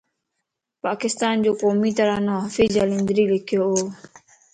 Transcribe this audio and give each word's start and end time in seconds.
پاڪستانَ 0.85 1.35
جو 1.45 1.51
قومي 1.61 1.91
ترانو 1.97 2.33
حفيظ 2.45 2.69
جالندھريءَ 2.75 3.31
لکيووَ 3.33 3.75